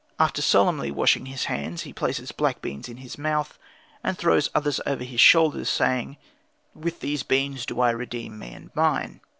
[0.17, 3.59] After solemnly washing his hands, he places black beans in his mouth,
[4.03, 6.17] and throws others over his shoulders, saying,
[6.73, 9.21] "With these beans do I redeem me and mine."